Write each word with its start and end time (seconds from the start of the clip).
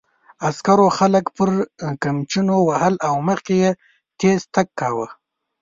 عسکرو 0.47 0.87
خلک 0.97 1.25
پر 1.35 1.49
قمچینو 2.01 2.57
وهل 2.69 2.95
او 3.07 3.15
مخکې 3.27 3.55
یې 3.63 3.71
تېز 4.19 4.39
تګ 4.53 4.67
کاوه. 4.79 5.07